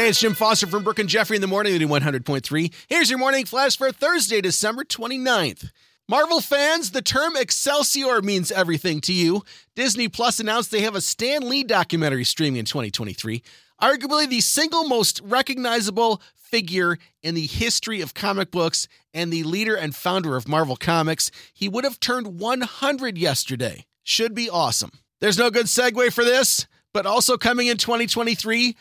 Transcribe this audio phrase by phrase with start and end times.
[0.00, 2.72] Hey, it's Jim Foster from Brooke and Jeffrey in the morning, the 100.3.
[2.88, 5.72] Here's your morning flash for Thursday, December 29th.
[6.08, 9.42] Marvel fans, the term Excelsior means everything to you.
[9.76, 13.42] Disney Plus announced they have a Stan Lee documentary streaming in 2023.
[13.82, 19.74] Arguably the single most recognizable figure in the history of comic books and the leader
[19.74, 21.30] and founder of Marvel Comics.
[21.52, 23.84] He would have turned 100 yesterday.
[24.02, 24.92] Should be awesome.
[25.20, 28.74] There's no good segue for this, but also coming in 2023,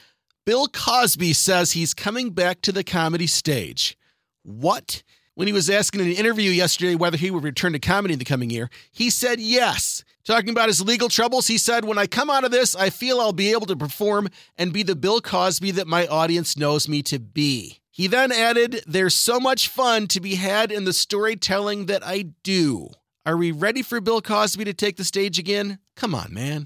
[0.50, 3.96] Bill Cosby says he's coming back to the comedy stage.
[4.42, 5.04] What?
[5.36, 8.19] When he was asked in an interview yesterday whether he would return to comedy in
[8.19, 10.04] the coming year, he said yes.
[10.25, 13.19] Talking about his legal troubles, he said, When I come out of this, I feel
[13.19, 14.27] I'll be able to perform
[14.57, 17.77] and be the Bill Cosby that my audience knows me to be.
[17.91, 22.24] He then added, There's so much fun to be had in the storytelling that I
[22.41, 22.89] do.
[23.24, 25.77] Are we ready for Bill Cosby to take the stage again?
[25.96, 26.66] Come on, man.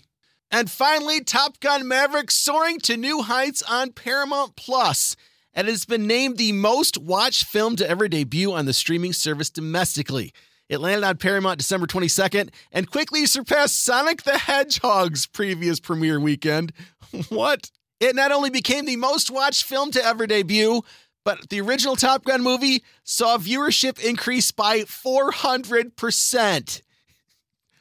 [0.53, 5.15] And finally, Top Gun Maverick soaring to new heights on Paramount Plus,
[5.51, 9.49] and has been named the most watched film to ever debut on the streaming service
[9.49, 10.31] domestically.
[10.69, 16.71] It landed on Paramount December 22nd and quickly surpassed Sonic the Hedgehog's previous premiere weekend.
[17.29, 17.71] what?
[17.99, 20.83] It not only became the most watched film to ever debut,
[21.25, 26.81] but the original Top Gun movie saw viewership increase by 400%.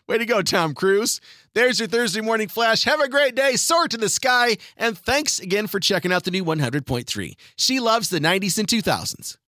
[0.09, 1.21] Way to go, Tom Cruise.
[1.55, 2.85] There's your Thursday morning flash.
[2.85, 3.55] Have a great day.
[3.55, 4.57] Soar to the sky.
[4.77, 7.35] And thanks again for checking out the new 100.3.
[7.57, 9.37] She loves the 90s and 2000s.